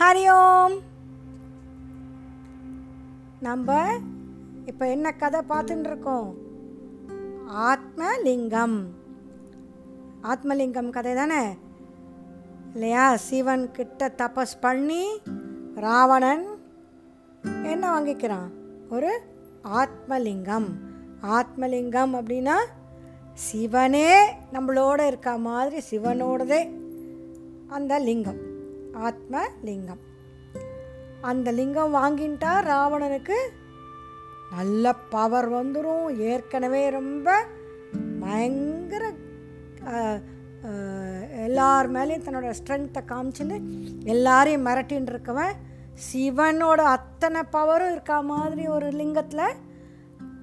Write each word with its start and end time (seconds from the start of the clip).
ஹரி 0.00 0.32
ஓம். 0.32 0.80
நம்ம 3.40 3.86
இப்போ 4.66 4.90
என்ன 4.90 5.12
கதை 5.12 5.40
பார்த்துட்டு 5.48 5.80
இருக்கோம்? 5.80 6.34
ஆத்மலிங்கம். 7.48 8.84
ஆத்மலிங்கம் 10.22 10.90
கதை 10.90 11.14
தானே? 11.14 11.56
இல்லையா? 12.72 13.16
சிவன் 13.16 13.70
கிட்ட 13.70 14.14
தபஸ் 14.16 14.60
பண்ணி 14.60 15.20
ராவணன் 15.74 16.46
என்ன 17.62 18.00
வாங்கிக்கிறான்? 18.00 18.50
ஒரு 18.90 19.20
ஆத்மலிங்கம். 19.64 20.68
ஆத்மலிங்கம் 21.22 22.14
அப்படின்னா 22.14 22.56
சிவனே 23.34 24.32
நம்மளோட 24.52 25.06
இருக்க 25.06 25.38
மாதிரி 25.38 25.82
சிவனோடதே 25.90 26.70
அந்த 27.68 27.98
லிங்கம். 27.98 28.49
ஆத்ம 28.92 29.42
லிங்கம் 29.62 30.02
அந்த 31.20 31.52
லிங்கம் 31.52 31.94
வாங்கிட்டா 31.94 32.60
ராவணனுக்கு 32.60 33.38
நல்ல 34.50 34.94
பவர் 35.10 35.48
வந்துடும் 35.48 36.16
ஏற்கனவே 36.18 36.90
ரொம்ப 36.90 37.28
பயங்கர 38.20 39.04
எல்லார் 41.38 41.88
மேலேயும் 41.90 42.24
தன்னோட 42.24 42.50
ஸ்ட்ரென்த்தை 42.50 43.02
காமிச்சுன்னு 43.08 43.56
எல்லாரையும் 44.04 44.66
மிரட்டின்னு 44.66 45.06
இருக்கவன் 45.06 45.54
சிவனோட 46.12 46.80
அத்தனை 46.80 47.42
பவரும் 47.52 47.90
இருக்கா 47.90 48.20
மாதிரி 48.20 48.68
ஒரு 48.68 48.90
லிங்கத்தில் 48.90 49.56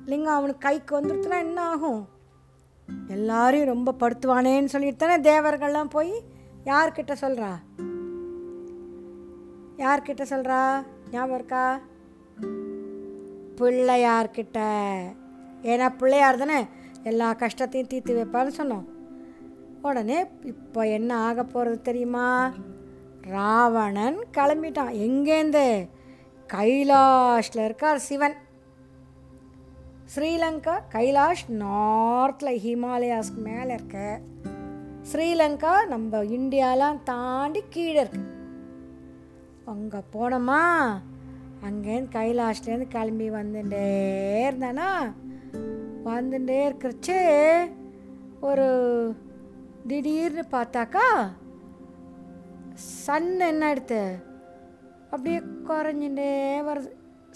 லிங்கம் 0.05 0.35
அவனுக்கு 0.35 0.65
கைக்கு 0.65 1.01
வந்துடுத்துனா 1.01 1.39
என்ன 1.39 1.61
ஆகும்? 1.67 2.07
எல்லாரையும் 3.07 3.67
ரொம்ப 3.67 3.95
படுத்துவானேன்னு 3.99 4.65
சொல்லிட்டு 4.65 5.07
தானே 5.07 5.31
தேவர்கள்லாம் 5.31 5.89
போய் 5.89 6.13
யார்கிட்ட 6.65 7.13
சொல்கிறா 7.21 7.51
யார்கிட்ட 9.77 10.23
சொல்கிறா 10.29 10.85
ஞாபகம் 11.11 11.35
இருக்கா? 11.35 11.79
பிள்ளையார்கிட்ட. 13.55 14.59
ஏன்னா 15.61 15.89
பிள்ளையார் 15.97 16.37
தானே 16.37 16.65
எல்லா 17.03 17.33
கஷ்டத்தையும் 17.33 17.89
தீர்த்து 17.89 18.13
வைப்பான்னு 18.15 18.51
சொன்னோம். 18.57 18.83
உடனே 19.81 20.25
இப்போ 20.43 20.87
என்ன 20.87 21.17
ஆக 21.17 21.43
போகிறது 21.43 21.81
தெரியுமா? 21.81 22.51
ராவணன் 23.21 24.17
கிளம்பிட்டான். 24.33 24.95
எங்கேருந்து? 25.07 25.87
கைலாஷில் 26.53 27.63
இருக்கார் 27.63 27.99
சிவன். 27.99 28.35
ஸ்ரீலங்கா 30.15 30.79
கைலாஷ் 30.93 31.45
நார்த்தில் 31.49 32.59
ஹிமாலயாஸ்க்கு 32.65 33.41
மேலே 33.43 33.73
இருக்க. 33.73 34.19
ஸ்ரீலங்கா 35.11 35.87
நம்ம 35.87 36.23
இந்தியாலாம் 36.23 37.03
தாண்டி 37.03 37.63
கீழே 37.69 38.03
இருக்குது 38.03 38.35
அங்கே 39.71 39.99
போனோமா? 40.13 40.61
அங்கேருந்து 41.65 42.13
கைலாஷ்லேருந்து 42.17 42.87
கிளம்பி 42.87 43.29
வந்துட்டே 43.29 43.87
இருந்தானா? 44.47 44.89
வந்துட்டே 46.05 46.59
இருக்கிறச்சு 46.67 47.17
ஒரு 48.41 48.67
திடீர்னு 49.87 50.43
பார்த்தாக்கா 50.51 51.07
சன் 52.75 53.39
என்ன 53.39 53.69
எடுத்து? 53.69 54.01
அப்படியே 55.11 55.39
குறைஞ்சுட்டே 55.69 56.31
வருது. 56.69 56.89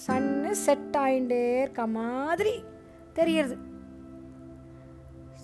சன்னு 0.08 0.52
செட் 0.66 0.98
ஆகிட்டே 0.98 1.60
இருக்க 1.62 1.88
மாதிரி 1.88 2.64
தெரியுது. 3.16 3.58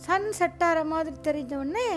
சன் 0.05 0.31
செட் 0.31 0.63
ஆகிற 0.63 0.83
மாதிரி 0.83 1.15
தெரிஞ்ச 1.23 1.53
உடனே 1.55 1.89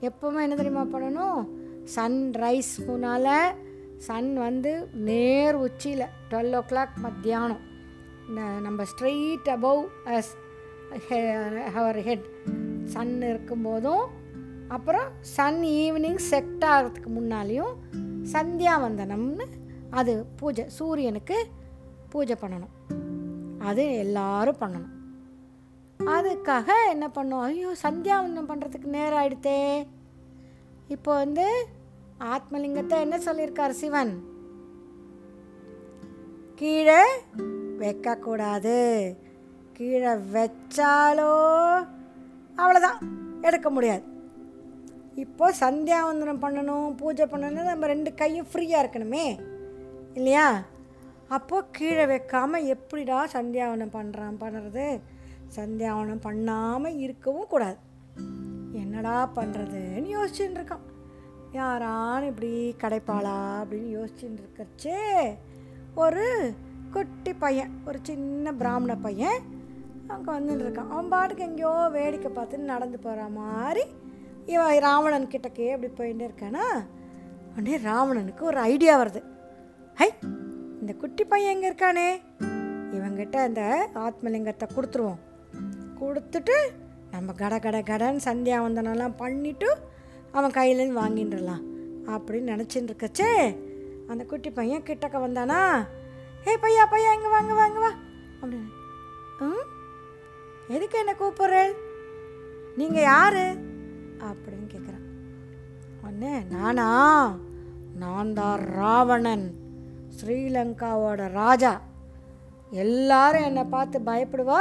எப்போவுமே 0.00 0.42
என்ன 0.42 0.54
தெரியுமா 0.54 0.84
பண்ணணும்? 0.84 1.40
சன் 1.84 2.30
ரைஸ் 2.36 2.74
முன்னால் 2.86 3.68
சன் 4.00 4.34
வந்து 4.34 4.88
நேர் 4.92 5.54
உச்சியில் 5.54 6.06
டுவெல் 6.30 6.56
ஓ 6.56 6.58
கிளாக் 6.58 6.96
மத்தியானம். 6.96 7.60
ந- 8.36 8.60
நம்ம 8.60 8.82
straight 8.82 9.46
above 9.46 9.84
us 10.04 10.30
our 11.74 12.02
head 12.02 12.24
sun 12.84 13.18
இருக்கும்போதும் 13.22 14.06
அப்புறம் 14.68 15.08
சன் 15.20 15.60
ஈவினிங் 15.62 16.16
செட் 16.16 16.64
ஆகிறதுக்கு 16.64 17.08
முன்னாலேயும் 17.20 17.74
சந்தியாவந்தனம்னு 18.32 19.46
அது 19.90 20.26
பூஜை 20.36 20.68
சூரியனுக்கு 20.68 21.46
பூஜை 22.10 22.36
பண்ணணும். 22.40 22.74
அது 23.58 23.96
எல்லாரும் 23.96 24.56
பண்ணணும். 24.60 24.98
அதுக்காக 25.98 26.68
என்ன 26.88 27.10
பண்ணோம் 27.14 27.40
ஐயோ 27.40 27.74
சந்தியாவந்தனம் 27.82 28.48
பண்ணுறதுக்கு 28.48 28.84
நேரம் 28.84 29.18
ஆகிடுத்தே 29.18 29.86
இப்போ 30.88 31.14
வந்து 31.14 31.66
ஆத்மலிங்கத்தை 32.20 32.96
என்ன 33.00 33.16
சொல்லியிருக்கார் 33.18 33.78
சிவன்? 33.80 34.12
கீழே 36.54 37.02
வைக்கக்கூடாது. 37.82 38.78
கீழே 39.76 40.12
வச்சாலோ 40.34 41.34
அவ்வளோதான் 42.58 42.98
எடுக்க 43.42 43.70
முடியாது. 43.70 44.04
இப்போது 45.14 45.58
சந்தியாவந்தனம் 45.60 46.42
பண்ணணும் 46.42 46.96
பூஜை 46.96 47.24
பண்ணணும் 47.24 47.70
நம்ம 47.72 47.86
ரெண்டு 47.86 48.14
கையும் 48.14 48.50
ஃப்ரீயாக 48.52 48.82
இருக்கணுமே 48.82 49.38
இல்லையா? 50.14 50.62
அப்போது 51.28 51.70
கீழே 51.70 52.06
வைக்காமல் 52.06 52.68
எப்படிடா 52.74 53.24
சந்தியாவனம் 53.36 53.96
பண்ணுறான் 53.96 54.40
பண்ணுறது 54.42 55.00
சந்தியாவனம் 55.56 56.24
பண்ணாமல் 56.28 56.98
இருக்கவும் 56.98 57.46
கூடாது. 57.46 57.78
என்னடா 58.72 59.30
பண்ணுறதுன்னு 59.36 60.10
யோசிச்சுட்டு 60.16 60.58
இருக்கான் 60.60 60.86
யாரான்னு 61.54 62.26
இப்படி 62.26 62.50
கிடைப்பாளா 62.82 63.36
அப்படின்னு 63.60 63.90
யோசிச்சுட்டு 63.96 64.42
இருக்கிறச்சே 64.42 64.98
ஒரு 65.94 66.26
குட்டி 66.92 67.32
பையன் 67.34 67.72
ஒரு 67.86 67.98
சின்ன 68.02 68.52
பிராமண 68.52 68.96
பையன் 68.96 69.40
அங்கே 70.06 70.30
வந்துட்டு 70.32 70.64
இருக்கான். 70.64 70.90
அவன் 70.90 71.08
பாட்டுக்கு 71.08 71.44
எங்கேயோ 71.44 71.72
வேடிக்கை 71.92 72.30
பார்த்துன்னு 72.36 72.72
நடந்து 72.74 72.98
போகிற 72.98 73.26
மாதிரி 73.28 73.84
இவன் 74.46 74.78
ராவணன் 74.78 75.28
கிட்டக்கே 75.28 75.66
அப்படி 75.72 75.92
போயிட்டு 75.92 76.24
இருக்கானா? 76.28 76.64
உடனே 77.50 77.76
ராவணனுக்கு 77.76 78.42
ஒரு 78.42 78.60
ஐடியா 78.60 78.94
வருது. 79.02 79.20
ஹை 79.94 80.08
இந்த 80.80 80.92
குட்டி 80.92 81.24
பையன் 81.24 81.52
எங்கே 81.54 81.68
இருக்கானே? 81.70 82.08
இவங்கிட்ட 82.96 83.36
அந்த 83.48 83.62
ஆத்மலிங்கத்தை 83.94 84.68
கொடுத்துருவோம். 84.76 85.20
கொடுத்துட்டு 86.00 86.56
நம்ம 87.10 87.32
கட 87.32 87.58
கட 87.58 87.78
கடன்னு 87.80 88.20
சந்தியாவந்தனெல்லாம் 88.24 89.18
பண்ணிவிட்டு 89.18 89.70
அவன் 90.32 90.50
கையிலேருந்து 90.50 91.00
வாங்கின்றலாம். 91.00 91.64
அப்படின்னு 92.06 92.52
நினச்சின்னு 92.52 92.88
இருக்கச்சே 92.90 93.56
அந்த 94.08 94.24
குட்டி 94.24 94.50
பையன் 94.50 94.82
கிட்டக்க 94.82 95.16
வந்தானா? 95.20 95.86
ஏ 96.46 96.56
பையா 96.56 96.84
பையா 96.90 97.12
இங்கே 97.14 97.28
வாங்க 97.28 97.54
வாங்க 97.54 97.78
வா 97.78 97.90
அப்படின்னு. 98.42 98.70
ம்? 99.40 99.66
எதுக்கு 100.68 100.98
என்ன 100.98 101.12
கூப்பிட்றேன் 101.12 101.72
நீங்கள் 102.76 103.02
யார்? 103.02 103.42
அப்படின்னு 104.20 104.66
கேட்குறான் 104.68 105.06
ஒன்று 106.04 106.44
நானா? 106.50 106.88
நான் 107.94 108.32
தான் 108.32 108.60
ராவணன் 108.60 109.54
ஸ்ரீலங்காவோட 110.16 111.32
ராஜா. 111.32 111.80
எல்லாரும் 112.70 113.42
என்னை 113.42 113.64
பார்த்து 113.64 113.98
பயப்படுவா? 113.98 114.60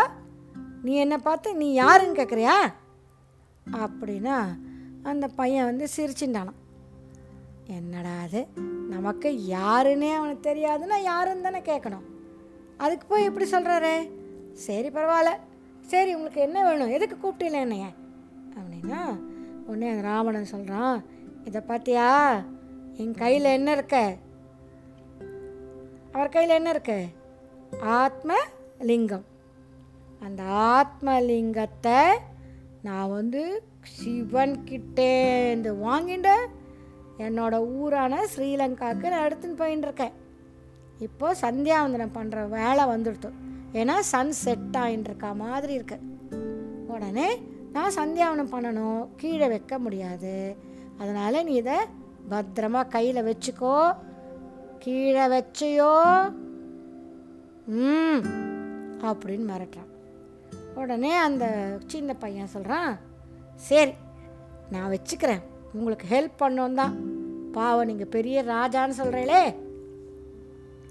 நீ 0.83 0.93
என்னை 0.95 1.17
பார்த்து 1.17 1.55
நீ 1.55 1.73
யாருன்னு 1.73 2.23
கேட்குறியா 2.23 2.57
அப்படின்னா 3.71 4.37
அந்த 5.03 5.27
பையன் 5.27 5.65
வந்து 5.65 5.87
சிரிச்சுட்டானான் 5.95 6.59
என்னடா 7.65 8.19
அது? 8.19 8.47
நமக்கு 8.89 9.29
யாருன்னே 9.47 10.15
அவனுக்கு 10.15 10.53
தெரியாதுன்னா 10.53 11.01
யாருன்னு 11.01 11.41
தானே 11.41 11.59
கேட்கணும். 11.59 12.05
அதுக்கு 12.77 13.07
போய் 13.07 13.23
எப்படி 13.23 13.51
சொல்கிறாரு 13.51 14.09
சரி 14.53 14.89
பரவாயில்ல. 14.89 15.31
சரி 15.81 16.13
உங்களுக்கு 16.13 16.41
என்ன 16.41 16.63
வேணும்? 16.63 16.89
எதுக்கு 16.89 17.15
கூப்பிட்டீங்க 17.17 17.51
என்னைய? 17.51 17.85
அப்படின்னா 18.49 19.19
உடனே 19.65 19.89
அந்த 19.89 20.01
ராவணன் 20.01 20.45
சொல்கிறான் 20.45 21.05
இதை 21.43 21.61
பார்த்தியா 21.67 22.43
என் 22.97 23.15
கையில் 23.15 23.43
என்ன 23.43 23.71
இருக்க? 23.71 24.15
அவர் 26.11 26.29
கையில் 26.29 26.55
என்ன 26.55 26.69
இருக்கு? 26.69 27.07
ஆத்ம 27.81 28.33
லிங்கம் 28.79 29.25
அந்த 30.19 30.43
ஆத்மலிங்கத்தை 30.43 32.17
நான் 32.83 33.09
வந்து 33.09 33.63
சிவன் 33.83 34.65
இந்த 34.65 35.73
வாங்கிட்டு 35.73 36.35
என்னோட 37.17 37.67
ஊரான 37.67 38.25
ஸ்ரீலங்காவுக்கு 38.35 39.09
நான் 39.09 39.29
எடுத்துன்னு 39.29 39.59
போயின்னு 39.59 39.77
இருக்கேன் 39.77 40.11
இப்போ 40.99 41.33
சந்தியாவந்தனம் 41.41 42.15
பண்ணுற 42.15 42.49
வேலை 42.49 42.85
வந்துடுத்து. 42.85 43.31
ஏன்னா 43.73 43.99
சன் 43.99 44.31
செட் 44.31 44.77
ஆகிட்டு 44.77 44.99
இருக்கா 44.99 45.31
மாதிரி 45.33 45.73
இருக்கு. 45.73 45.99
உடனே 46.87 47.41
நான் 47.73 47.93
சந்தியாவனம் 47.95 48.53
பண்ணணும். 48.53 49.07
கீழே 49.17 49.47
வைக்க 49.47 49.79
முடியாது. 49.79 50.55
அதனால் 50.97 51.43
நீ 51.43 51.53
இதை 51.53 51.77
பத்திரமா 52.29 52.87
கையில் 52.87 53.23
வச்சுக்கோ. 53.23 53.95
கீழே 54.79 55.25
வச்சியோ. 55.27 56.31
ம். 57.65 58.19
அப்படின்னு 59.01 59.51
மிரட்டுறான். 59.51 59.88
உடனே 60.81 61.13
அந்த 61.27 61.45
சின்ன 61.93 62.13
பையன் 62.23 62.53
சொல்கிறான் 62.55 62.91
சரி 63.69 63.93
நான் 64.73 64.91
வச்சுக்கிறேன். 64.93 65.43
உங்களுக்கு 65.77 66.05
ஹெல்ப் 66.15 66.41
பண்ணோம் 66.41 66.77
தான். 66.81 66.93
பாவம் 67.57 67.89
நீங்கள் 67.89 68.13
பெரிய 68.15 68.37
ராஜான்னு 68.53 68.99
சொல்கிறீங்களே 68.99 69.43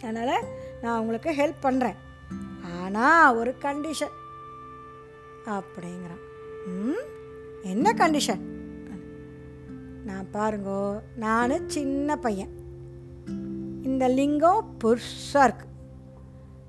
அதனால் 0.02 0.48
நான் 0.82 0.98
உங்களுக்கு 1.02 1.30
ஹெல்ப் 1.40 1.64
பண்ணுறேன் 1.66 1.98
ஆனால் 2.78 3.36
ஒரு 3.40 3.52
கண்டிஷன் 3.64 4.14
அப்படிங்கிறான். 5.56 6.24
ம் 6.74 7.04
என்ன 7.72 7.92
கண்டிஷன் 8.02 8.42
நான் 10.08 10.28
பாருங்கோ 10.36 10.82
நான் 11.24 11.54
சின்ன 11.76 12.16
பையன். 12.26 12.52
இந்த 13.88 14.04
லிங்கம் 14.18 14.68
பெருசாக 14.82 15.46
இருக்குது 15.48 15.67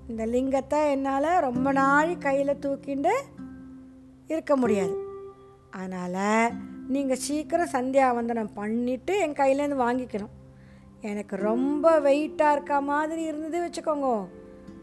இந்த 0.09 0.25
லிங்கத்தை 0.25 0.89
என்னால் 0.89 1.39
ரொம்ப 1.39 1.71
நாள் 1.71 2.17
கையில் 2.17 2.57
தூக்கிண்டு 2.61 3.11
இருக்க 4.27 4.55
முடியாது. 4.55 4.97
அதனால் 5.71 6.51
நீங்கள் 6.87 7.17
சீக்கிரம் 7.17 7.69
சந்தியாவந்தனம் 7.71 8.49
பண்ணிவிட்டு 8.55 9.19
என் 9.19 9.33
கையிலேருந்து 9.33 9.79
வாங்கிக்கணும். 9.79 10.33
எனக்கு 11.01 11.35
ரொம்ப 11.35 11.99
வெயிட்டாக 11.99 12.51
இருக்க 12.51 12.81
மாதிரி 12.81 13.23
இருந்தது 13.23 13.69
வச்சுக்கோங்க. 13.69 14.25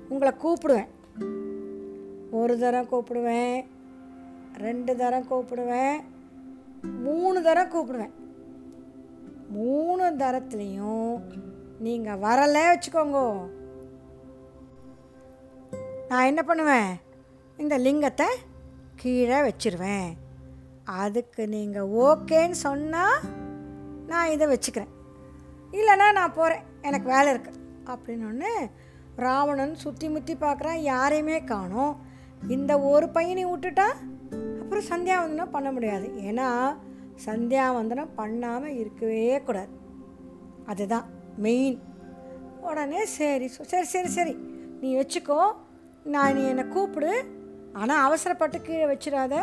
உங்களை 0.09 0.35
கூப்பிடுவேன். 0.43 0.87
ஒரு 2.31 2.59
தரம் 2.59 2.89
கூப்பிடுவேன். 2.91 3.65
ரெண்டு 4.57 4.97
தரம் 4.97 5.27
கூப்பிடுவேன். 5.31 6.01
மூணு 6.83 7.43
தரம் 7.43 7.71
கூப்பிடுவேன். 7.71 8.11
மூணு 9.51 10.11
தரத்துலேயும் 10.11 11.21
நீங்கள் 11.79 12.19
வரல 12.19 12.75
வச்சுக்கோங்க. 12.75 13.47
நான் 16.11 16.29
என்ன 16.31 16.43
பண்ணுவேன்? 16.43 16.91
இந்த 17.63 17.75
லிங்கத்தை 17.79 18.27
கீழே 19.01 19.39
வச்சிருவேன். 19.47 20.11
அதுக்கு 21.03 21.43
நீங்கள் 21.55 21.93
ஓகேன்னு 22.07 22.59
சொன்னால் 22.67 23.25
நான் 24.11 24.33
இதை 24.35 24.47
வச்சுக்கிறேன். 24.53 24.93
இல்லைன்னா 25.79 26.07
நான் 26.19 26.37
போகிறேன் 26.39 26.67
எனக்கு 26.83 27.09
வேலை 27.15 27.29
இருக்குது 27.33 27.63
அப்படின்னு 27.93 28.53
ராவணன் 29.25 29.75
சுற்றி 29.75 30.07
முற்றி 30.09 30.35
பார்க்குறான். 30.35 30.81
யாரையுமே 30.93 31.45
காணோம். 31.45 31.95
இந்த 32.57 32.73
ஒரு 32.93 33.09
பையனை 33.09 33.45
விட்டுட்டா 33.47 33.89
அப்புறம் 34.61 34.89
சந்தியாவந்தனம் 34.93 35.55
பண்ண 35.57 35.69
முடியாது. 35.73 36.09
ஏன்னா 36.31 36.49
சந்தியாவந்தனம் 37.27 38.17
பண்ணாமல் 38.17 38.79
இருக்கவே 38.83 39.43
கூடாது. 39.43 39.73
அதுதான் 40.67 41.07
மெயின் 41.37 41.79
உடனே 42.69 43.05
சரி 43.19 43.49
சரி 43.73 43.87
சரி 43.95 44.09
சரி. 44.09 44.35
நீ 44.81 44.89
வச்சுக்கோ. 44.97 45.41
நான் 46.07 46.35
நீ 46.35 46.43
என்னை 46.45 46.65
கூப்பிடு. 46.69 47.13
ஆனால் 47.73 48.05
அவசரப்பட்டு 48.05 48.63
கீழே 48.63 48.85
வச்சிடாத. 48.85 49.35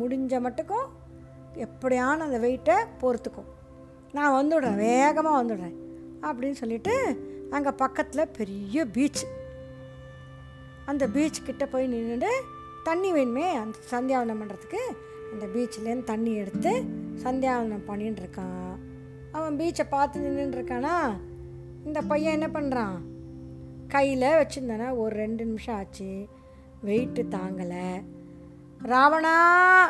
முடிஞ்ச 0.00 0.32
மட்டுக்கும் 0.46 0.86
எப்படியான 1.54 2.16
அந்த 2.16 2.38
வெயிட்டை 2.38 2.76
பொறுத்துக்கும் 3.00 3.48
நான் 4.12 4.34
வந்துடுறேன். 4.38 4.76
வேகமாக 4.76 5.40
வந்துடுறேன். 5.42 5.74
அப்படின்னு 6.22 6.52
சொல்லிட்டு 6.52 6.94
அங்கே 7.50 7.70
பக்கத்தில் 7.70 8.28
பெரிய 8.28 8.86
பீச் 8.86 9.26
அந்த 10.86 11.06
பீச் 11.08 11.44
கிட்டே 11.44 11.66
போய் 11.66 11.92
நின்றுட்டு 11.94 12.30
தண்ணி 12.84 13.12
வேணுமே? 13.12 13.46
அந்த 13.64 13.78
சந்தியாவனம் 13.90 14.40
பண்ணுறதுக்கு 14.42 14.80
அந்த 15.32 15.46
பீச்லேருந்து 15.54 16.04
தண்ணி 16.04 16.34
எடுத்து 16.34 16.84
சந்தியாவனம் 17.22 17.86
பண்ணிட்டு 17.86 18.22
இருக்கான். 18.22 18.74
அவன் 19.32 19.56
பீச்சை 19.58 19.86
பார்த்து 19.90 20.20
நின்றுட்டு 20.20 20.56
இருக்கானா? 20.58 20.96
இந்த 21.84 22.02
பையன் 22.02 22.40
என்ன 22.40 22.60
பண்ணுறான் 22.60 22.96
கையில் 23.88 24.22
வச்சுருந்தேன்னா 24.22 24.96
ஒரு 24.96 25.16
ரெண்டு 25.16 25.44
நிமிஷம் 25.44 25.76
ஆச்சு. 25.76 26.28
வெயிட்டு 26.84 27.24
தாங்கலை. 27.30 28.04
ராவணா 28.82 29.86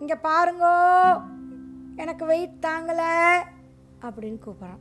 இங்கே 0.00 0.14
பாருங்கோ. 0.22 1.22
எனக்கு 1.96 2.26
வெயிட் 2.26 2.66
தாங்கலை. 2.66 3.42
அப்படின்னு 4.02 4.38
கூப்பிட்றான். 4.46 4.78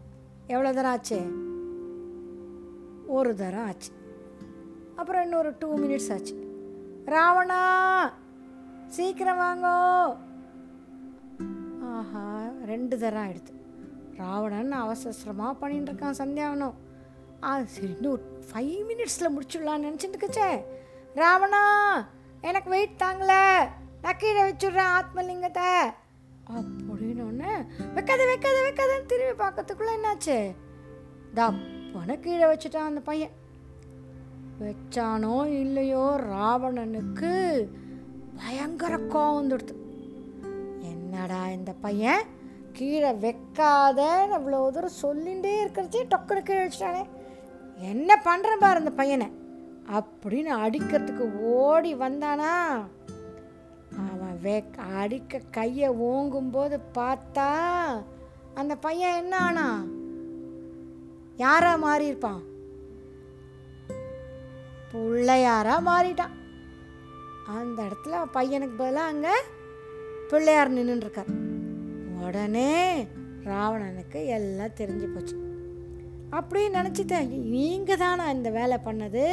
எவ்வளோ 0.48 0.74
தரம் 0.74 0.92
ஆச்சு? 0.92 1.31
ஒரு 3.07 3.36
தரம் 3.36 3.66
ஆச்சு. 3.66 3.92
அப்புறம் 4.95 5.21
இன்னொரு 5.21 5.56
டூ 5.60 5.77
மினிட்ஸ் 5.77 6.13
ஆச்சு. 6.13 6.48
ராவணா 7.06 7.63
சீக்கிரம் 8.88 9.39
வாங்கோ. 9.39 10.18
ஆஹா 11.83 12.50
ரெண்டு 12.66 12.98
தரம் 12.98 13.27
ஆயிடுது. 13.27 13.62
ராவணன் 14.16 14.71
அவசரமாக 14.71 15.54
பண்ணிட்டு 15.54 15.92
இருக்கான் 15.92 16.13
சந்தியாவனம். 16.18 16.74
ஆ 17.44 17.64
சரி 17.64 17.94
இன்னும் 17.96 18.22
ஃபைவ் 18.48 18.80
மினிட்ஸில் 18.90 19.34
முடிச்சுடலான்னு 19.36 19.88
நினச்சிட்டுக்கச்சே 19.88 20.50
ராவணா 21.16 21.62
எனக்கு 22.42 22.70
வெயிட் 22.70 23.02
தாங்கல. 23.04 23.34
நான் 24.02 24.18
கீழே 24.18 24.42
வச்சுடுறேன் 24.42 24.94
ஆத்மலிங்கத்தை. 24.98 25.70
அப்படின்னு 26.56 27.24
ஒன்று 27.30 27.52
வைக்காத 27.96 28.26
வைக்காத 28.26 28.58
வைக்காதன்னு 28.68 29.06
திரும்பி 29.06 29.44
பார்க்கறதுக்குள்ளே 29.44 29.94
என்னாச்சு? 29.98 30.38
தப்பனை 31.34 32.20
கீழே 32.20 32.46
வச்சுட்டான் 32.46 32.90
அந்த 32.92 33.02
பையன். 33.02 33.36
வச்சானோ 34.62 35.36
இல்லையோ 35.46 36.06
ராவணனுக்கு 36.24 37.34
பயங்கர 38.40 38.98
கோவம் 38.98 39.40
வந்துடுது. 39.40 39.76
என்னடா 40.82 41.50
இந்த 41.50 41.72
பையன்? 41.86 42.24
கீழே 42.74 43.12
வைக்காத 43.12 44.02
இவ்வளோ 44.38 44.60
தூரம் 44.72 45.00
சொல்லிகிட்டே 45.02 45.54
இருக்கிறச்சே 45.64 46.04
டொக்குனு 46.14 46.44
கீழே 46.44 46.62
வச்சுட்டானே. 46.66 47.04
என்ன 47.80 48.22
பண்ணுறேன் 48.26 48.60
பாரு 48.60 48.80
இந்த 48.80 48.92
பையனை. 48.92 49.31
அப்படின்னு 49.92 50.52
அடிக்கிறதுக்கு 50.64 51.42
ஓடி 51.42 51.96
வந்தானா? 51.96 52.80
அவன் 54.10 54.40
வே 54.42 54.64
அடிக்க 54.78 55.42
கையை 55.52 55.90
ஓங்கும்போது 55.90 56.80
பார்த்தா 56.98 57.50
அந்த 58.54 58.76
பையன் 58.76 59.16
என்ன 59.16 59.38
ஆனா? 59.38 59.86
யாரா 61.38 61.78
மாறியிருப்பான் 61.78 62.42
பிள்ளையாரா 64.94 65.76
மாறிட்டான். 65.86 66.36
அந்த 67.46 67.84
இடத்துல 67.84 68.22
பையனுக்கு 68.34 68.78
பதிலாக 68.78 69.08
அங்கே 69.08 69.31
பிள்ளையார் 70.30 70.74
நின்றுருக்கார் 70.74 71.31
உடனே 72.26 73.08
ராவணனுக்கு 73.44 74.26
எல்லாம் 74.26 74.78
தெரிஞ்சு 74.78 75.06
போச்சு. 75.06 75.49
அப்படின்னு 76.38 76.78
நினச்சிட்டேன். 76.80 77.30
நீங்கள் 77.56 77.98
தானா 77.98 78.26
இந்த 78.31 78.50
வேலை 78.50 78.78
பண்ணது? 78.86 79.26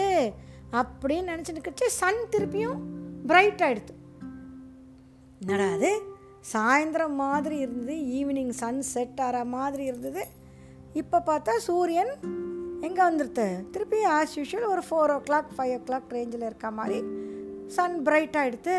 அப்படின்னு 0.72 1.32
நினச்சிட்டு 1.32 1.88
சன் 2.00 2.22
திருப்பியும் 2.32 2.80
பிரைட் 3.26 3.62
ஆகிடுது 3.66 3.94
என்னடா 5.40 5.68
அது? 5.72 5.90
சாயந்தரம் 6.52 7.16
மாதிரி 7.24 7.56
இருந்தது 7.58 7.94
ஈவினிங் 8.18 8.52
சன் 8.62 8.82
செட் 8.92 9.20
ஆகிற 9.20 9.44
மாதிரி 9.44 9.84
இருந்தது. 9.84 10.22
இப்போ 11.00 11.18
பார்த்தா 11.26 11.54
சூரியன் 11.68 12.12
எங்கே 12.80 13.02
வந்துடுது 13.02 13.46
திருப்பி 13.70 13.98
ஆஸ் 14.16 14.36
யூஷுவல் 14.38 14.68
ஒரு 14.68 14.82
ஃபோர் 14.88 15.12
ஓ 15.14 15.18
கிளாக் 15.28 15.50
ஃபைவ் 15.56 15.72
ஓ 15.78 15.80
கிளாக் 15.88 16.14
ரேஞ்சில் 16.16 16.46
இருக்க 16.48 16.70
மாதிரி 16.70 16.98
சன் 17.76 17.96
பிரைட் 18.02 18.36
ஆகிடுது 18.42 18.76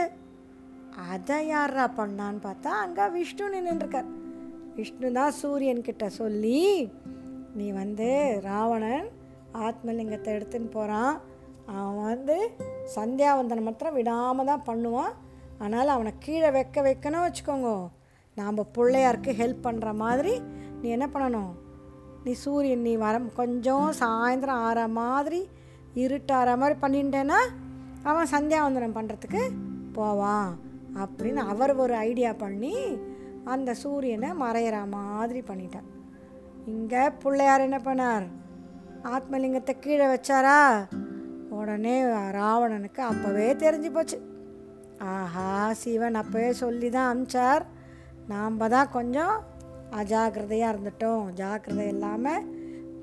அதை 1.11 1.37
யாரா 1.47 1.85
பண்ணான்னு 1.97 2.41
பார்த்தா 2.45 2.71
அங்கே 2.83 3.05
விஷ்ணு 3.09 3.47
நின்றுருக்கார் 3.55 4.09
விஷ்ணு 4.75 5.11
தான் 5.11 5.35
சூரியன்கிட்ட 5.41 6.05
சொல்லி 6.05 6.61
நீ 7.57 7.67
வந்து 7.81 8.07
ராவணன் 8.47 9.07
ஆத்மலிங்கத்தை 9.65 10.29
எடுத்துன்னு 10.37 10.69
போகிறான் 10.77 11.13
அவன் 11.75 12.01
வந்து 12.11 12.35
சந்தியாவந்தனம் 12.95 13.67
மாத்திரம் 13.67 13.97
விடாமல் 13.99 14.49
தான் 14.51 14.67
பண்ணுவான். 14.69 15.13
ஆனால் 15.63 15.93
அவனை 15.95 16.11
கீழே 16.25 16.49
வைக்க 16.57 16.81
வைக்கணும் 16.87 17.25
வச்சுக்கோங்க. 17.25 17.71
நாம் 18.37 18.69
பிள்ளையாருக்கு 18.77 19.31
ஹெல்ப் 19.41 19.65
பண்ணுற 19.67 19.91
மாதிரி 20.03 20.33
நீ 20.81 20.87
என்ன 20.95 21.07
பண்ணணும்? 21.13 21.53
நீ 22.25 22.31
சூரியன் 22.43 22.85
நீ 22.87 22.93
வர 23.05 23.17
கொஞ்சம் 23.41 23.87
சாயந்தரம் 24.01 24.63
ஆற 24.67 24.79
மாதிரி 24.99 25.41
இருட்டாற 26.03 26.49
மாதிரி 26.61 26.75
பண்ணிட்டேன்னா 26.83 27.39
அவன் 28.09 28.33
சந்தியாவந்தனம் 28.35 28.97
பண்ணுறதுக்கு 28.97 29.43
போவான். 29.97 30.49
அப்படின்னு 31.03 31.41
அவர் 31.51 31.73
ஒரு 31.83 31.95
ஐடியா 32.09 32.31
பண்ணி 32.43 32.75
அந்த 33.53 33.69
சூரியனை 33.83 34.29
மறையிற 34.43 34.77
மாதிரி 34.97 35.41
பண்ணிட்டான். 35.49 35.87
இங்கே 36.71 37.03
பிள்ளையார் 37.21 37.65
என்ன 37.65 37.77
பண்ணார்? 37.85 38.25
ஆத்மலிங்கத்தை 39.13 39.73
கீழே 39.83 40.05
வச்சாரா? 40.13 40.57
உடனே 41.57 41.93
ராவணனுக்கு 42.37 43.01
அப்போவே 43.09 43.45
தெரிஞ்சு 43.63 43.89
போச்சு. 43.95 44.17
ஆஹா 45.11 45.45
சிவன் 45.81 46.19
அப்போவே 46.21 46.49
சொல்லி 46.61 46.89
தான் 46.95 47.09
அமிச்சார். 47.11 47.63
நாம் 48.31 48.57
தான் 48.75 48.93
கொஞ்சம் 48.97 49.35
அஜாக்கிரதையாக 49.99 50.71
இருந்துட்டோம். 50.73 51.23
ஜாக்கிரதை 51.41 51.85
இல்லாமல் 51.93 52.47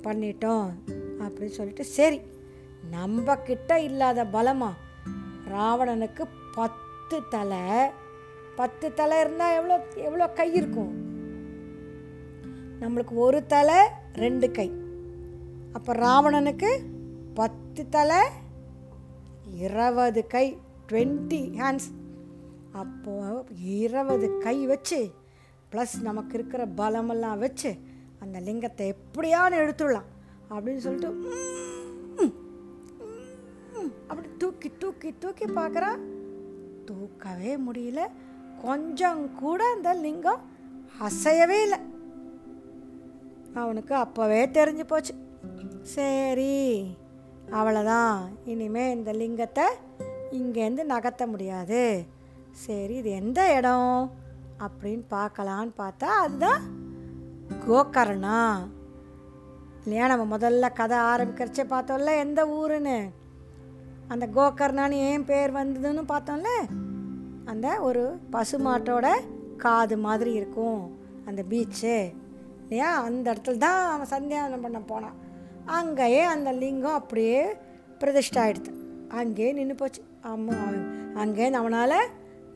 பண்ணிட்டோம் 0.05 0.69
அப்படின்னு 1.25 1.57
சொல்லிட்டு 1.59 1.87
சரி 1.97 2.21
நம்ம 2.97 3.37
கிட்ட 3.49 3.81
இல்லாத 3.89 4.27
பலமா? 4.37 4.71
ராவணனுக்கு 5.55 6.27
பத்து 6.59 7.17
தலை. 7.37 7.65
பத்து 8.61 8.87
தலை 9.01 9.17
இருந்தால் 9.25 9.57
எவ்வளோ 9.59 9.77
எவ்வளோ 10.09 10.27
கை 10.41 10.49
இருக்கும்? 10.53 10.93
நம்மளுக்கு 12.81 13.15
ஒரு 13.27 13.39
தலை 13.47 13.79
ரெண்டு 14.23 14.47
கை. 14.51 14.69
அப்போ 15.77 15.93
ராவணனுக்கு 16.05 16.71
பத்து 17.39 17.83
தலை 17.89 18.21
இருபது 19.65 20.21
கை 20.35 20.47
டுவெண்ட்டி 20.89 21.41
ஹேண்ட்ஸ் 21.61 21.89
அப்போது 22.83 23.45
இருபது 23.79 24.27
கை 24.39 24.57
வச்சு 24.67 25.01
ப்ளஸ் 25.73 25.95
நமக்கு 26.03 26.35
இருக்கிற 26.35 26.63
பலமெல்லாம் 26.81 27.43
வச்சு 27.45 27.71
அந்த 28.19 28.37
லிங்கத்தை 28.41 28.85
எப்படியானு 28.95 29.57
எடுத்துடலாம் 29.63 30.09
அப்படின்னு 30.51 30.83
சொல்லிட்டு 30.87 31.11
அப்படி 34.09 34.29
தூக்கி 34.39 34.69
தூக்கி 34.79 35.11
தூக்கி 35.19 35.45
பார்க்குறா. 35.45 35.91
தூக்கவே 36.85 37.53
முடியல. 37.67 38.01
கொஞ்சம் 38.65 39.23
கூட 39.35 39.61
அந்த 39.75 39.91
லிங்கம் 39.95 40.43
அசையவே 41.07 41.59
இல்லை. 41.63 41.79
அவனுக்கு 43.55 43.95
அப்போவே 43.97 44.47
தெரிஞ்சு 44.53 44.85
போச்சு. 44.87 45.15
சரி 45.83 46.87
அவ்வளோதான் 47.51 48.19
இனிமே 48.45 48.91
இந்த 48.91 49.13
லிங்கத்தை 49.13 49.65
இங்கேருந்து 50.31 50.83
நகர்த்த 50.89 51.27
முடியாது. 51.27 52.05
சரி 52.51 52.95
இது 52.95 53.11
எந்த 53.11 53.55
இடம்? 53.57 54.11
அப்படின்னு 54.59 55.03
பார்க்கலான்னு 55.11 55.71
பார்த்தா 55.79 56.05
அதுதான் 56.05 56.63
கோகர்ணா. 57.69 58.57
இல்லையா 59.83 60.07
நம்ம 60.07 60.39
முதல்ல 60.39 60.73
கதை 60.73 60.99
ஆரம்பிக்கிறச்சே 60.99 61.71
பார்த்தோம்ல 61.71 62.19
எந்த 62.19 62.47
ஊருன்னு. 62.47 63.11
அந்த 64.09 64.27
கோகர்ணான்னு 64.27 64.91
ஏன் 64.91 65.25
பேர் 65.25 65.53
வந்ததுன்னு 65.53 66.05
பார்த்தோம்ல 66.09 66.47
அந்த 67.45 67.81
ஒரு 67.81 68.21
பசுமாட்டோட 68.33 69.09
காது 69.57 69.99
மாதிரி 69.99 70.33
இருக்கும் 70.33 70.99
அந்த 71.27 71.45
பீச்சு 71.51 72.15
இல்லையா? 72.69 73.03
அந்த 73.03 73.33
இடத்துல 73.33 73.57
தான் 73.57 74.01
அவன் 74.01 74.13
சந்தியாவனம் 74.15 74.63
பண்ண 74.63 74.81
போனான். 74.81 75.17
அங்கேயே 75.65 76.21
அந்த 76.21 76.53
லிங்கம் 76.53 76.93
அப்படியே 76.93 77.57
பிரதிஷ்டை 77.99 78.43
ஆகிடுது 78.43 78.73
அங்கேயே 79.09 79.53
நின்று 79.53 79.75
போச்சு. 79.75 80.03
அம்மா 80.21 80.55
அங்கே 81.15 81.53
அவனால் 81.53 81.99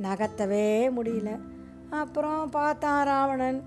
நகர்த்தவே 0.03 0.91
முடியல. 0.97 1.41
அப்புறம் 1.91 2.50
பார்த்தான் 2.50 3.05
ராவணன். 3.05 3.62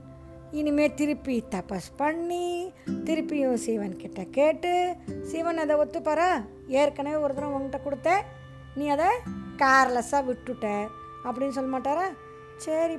இனிமே 0.52 0.94
திருப்பி 0.94 1.44
தபஸ் 1.52 1.90
பண்ணி 1.96 2.74
திருப்பியும் 2.88 3.54
சிவன் 3.54 3.96
கிட்ட 3.96 4.24
கேட்டு 4.24 4.96
சிவன் 5.24 5.58
அதை 5.58 5.76
ஒத்துப்பாரா? 5.76 6.46
ஏற்கனவே 6.68 7.16
ஒரு 7.16 7.34
தடவை 7.34 7.56
உங்ககிட்ட 7.56 7.80
கொடுத்தேன். 7.80 8.24
நீ 8.76 8.88
அதை 8.88 9.08
கேர்லெஸ்ஸாக 9.58 10.26
விட்டுட்ட. 10.30 10.88
அப்படின்னு 11.24 11.50
சொல்ல 11.50 11.78
மாட்டாரா? 11.78 12.14
சரி 12.58 12.98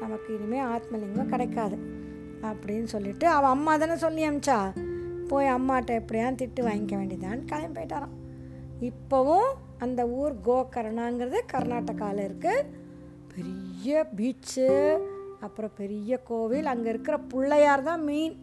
நமக்கு 0.00 0.34
இனிமேல் 0.34 0.64
ஆத்மலிங்கம் 0.64 1.26
கிடைக்காது. 1.26 1.78
அப்படின்னு 2.42 2.84
சொல்லிட்டு 2.84 3.28
அவள் 3.28 3.50
அம்மா 3.50 3.76
தானே 3.76 3.96
சொல்லி 3.96 4.22
அமிச்சா. 4.28 4.58
போய் 5.28 5.46
அம்மாட்ட 5.48 6.00
எப்படியான் 6.00 6.38
திட்டு 6.38 6.60
வாங்கிக்க 6.62 6.94
வேண்டியதான்னு 6.96 7.44
கிளம்பி 7.44 7.76
போயிட்டாரான் 7.76 8.14
இப்போவும் 8.80 9.48
அந்த 9.78 10.06
ஊர் 10.12 10.34
கோகர்ணாங்கிறது 10.44 11.38
கர்நாடகாவில் 11.52 12.24
இருக்குது 12.24 12.66
பெரிய 13.34 14.06
பீச்சு 14.16 14.66
அப்புறம் 15.40 15.70
பெரிய 15.76 16.16
கோவில் 16.22 16.66
அங்கே 16.66 16.88
இருக்கிற 16.88 17.16
பிள்ளையார் 17.28 17.82
தான் 17.82 18.04
மெயின் 18.04 18.34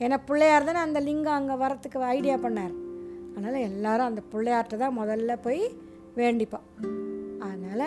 ஏன்னா 0.00 0.16
பிள்ளையார் 0.26 0.64
தானே 0.64 0.78
அந்த 0.78 1.00
லிங்கம் 1.00 1.34
அங்கே 1.34 1.54
வரத்துக்கு 1.54 1.98
ஐடியா 2.10 2.36
பண்ணார். 2.36 2.74
அதனால் 3.30 3.58
எல்லாரும் 3.62 4.06
அந்த 4.06 4.22
பிள்ளையார்கிட்ட 4.32 4.76
தான் 4.76 4.98
முதல்ல 4.98 5.36
போய் 5.40 5.62
வேண்டிப்பான் 6.16 6.66
அதனால் 7.40 7.86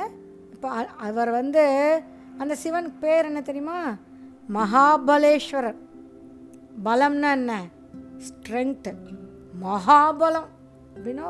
இப்போ 0.54 0.70
அ- 0.72 0.96
அவர் 1.00 1.32
வந்து 1.32 1.64
அந்த 2.38 2.56
சிவன் 2.56 3.00
பேர் 3.00 3.26
என்ன 3.26 3.42
தெரியுமா? 3.42 3.78
மகாபலேஸ்வரர். 4.54 5.76
பலம்னா 6.86 7.32
என்ன? 7.32 7.66
ஸ்ட்ரென்த்து 8.28 8.92
மகாபலம். 9.62 10.50
அப்படின்னா 10.96 11.28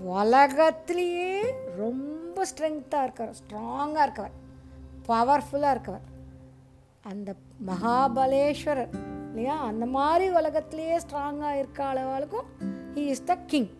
உலகத்திலேயே 0.00 1.54
ரொம்ப 1.76 2.46
ஸ்ட்ரென்த்தாக 2.50 3.06
இருக்கவர் 3.06 3.34
ஸ்ட்ராங்காக 3.40 4.04
இருக்கவர் 4.06 4.34
பவர்ஃபுல்லாக 5.08 5.74
இருக்கவர். 5.76 6.04
அந்த 7.02 7.34
மகாபலேஸ்வரர் 7.66 8.88
இல்லையா? 9.28 9.56
அந்த 9.64 9.86
மாதிரி 9.86 10.30
உலகத்திலேயே 10.30 10.96
ஸ்ட்ராங்காக 10.96 11.58
இருக்க 11.58 11.84
அளவுக்கும் 11.84 12.48
ஹீ 12.94 13.04
இஸ் 13.14 13.24
த 13.24 13.38
கிங் 13.46 13.70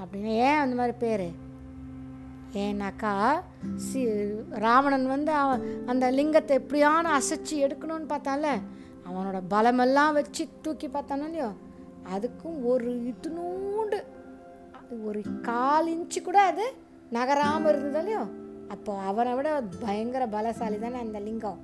அப்படின்னு 0.00 0.34
ஏன் 0.46 0.56
அந்த 0.56 0.76
மாதிரி 0.76 0.96
பேர்? 0.98 1.26
ஏன்னாக்கா 2.54 3.42
சி 3.76 4.00
ராவணன் 4.48 5.06
வந்து 5.06 5.32
அவன் 5.32 5.84
அந்த 5.86 6.10
லிங்கத்தை 6.10 6.58
எப்படியான 6.58 7.20
அசைச்சு 7.20 7.54
எடுக்கணும்னு 7.66 8.08
பார்த்தால 8.08 8.46
அவனோட 9.08 9.42
பலமெல்லாம் 9.50 10.12
வச்சு 10.12 10.48
தூக்கி 10.62 10.88
பார்த்தானோ 10.88 11.24
இல்லையோ 11.24 11.50
அதுக்கும் 12.14 12.64
ஒரு 12.64 13.12
இத்துணூண்டு 13.12 14.04
ஒரு 15.04 15.22
கால் 15.42 15.86
இன்ச்சு 15.86 16.22
கூட 16.22 16.42
அது 16.42 16.72
நகராமல் 17.10 17.68
இருந்தது 17.68 17.98
இல்லையோ 17.98 18.24
அப்போ 18.68 18.98
அவனை 18.98 19.34
விட 19.34 19.60
பயங்கர 19.80 20.26
பலசாலி 20.26 20.78
தானே 20.78 20.98
அந்த 20.98 21.20
லிங்கம். 21.20 21.60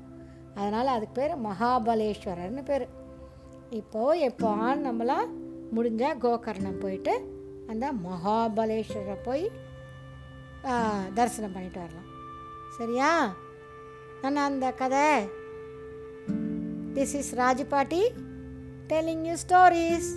அதனால் 0.54 0.87
அதுக்கு 0.87 1.20
பேர் 1.20 1.42
மகாபலேஸ்வரர்னு 1.47 2.62
பேர். 2.64 2.88
இப்போது 3.70 4.20
எப்போ 4.20 4.50
நம்மளாம் 4.75 5.28
முடிஞ்சால் 5.75 6.20
கோகர்ணம் 6.20 6.78
போயிட்டு 6.78 7.12
அந்த 7.66 7.92
மகாபலேஸ்வரரை 7.92 9.16
போய் 9.25 9.50
தரிசனம் 11.14 11.52
பண்ணிட்டு 11.52 11.81
வரலாம். 11.81 12.09
சரியா? 12.79 13.35
நான் 14.23 14.37
அந்த 14.37 14.71
கதை. 14.71 15.29
This 16.95 17.14
is 17.14 17.35
Rajapatti 17.35 18.09
telling 18.88 19.25
you 19.25 19.35
stories 19.49 20.11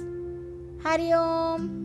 Hari 0.83 1.15
Om 1.15 1.82